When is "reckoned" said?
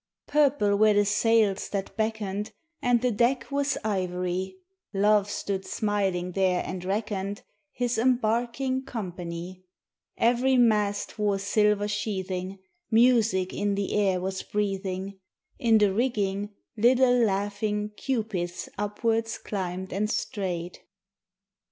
6.83-7.43